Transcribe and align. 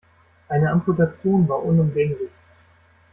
Eine 0.47 0.71
Amputation 0.71 1.47
war 1.47 1.61
unumgänglich. 1.63 2.31